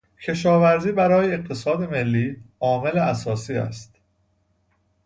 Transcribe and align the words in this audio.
کشاورزی 0.23 0.91
برای 0.91 1.33
اقتصاد 1.33 1.81
ملی 1.91 2.41
عامل 2.59 2.97
اساسی 2.97 3.53
است. 3.53 3.95